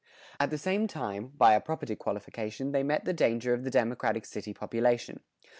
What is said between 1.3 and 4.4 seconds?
by a property qualification they met the danger of the democratic